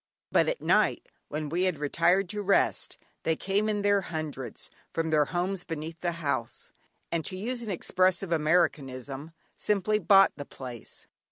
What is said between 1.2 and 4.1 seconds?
when we had retired to rest, they came in their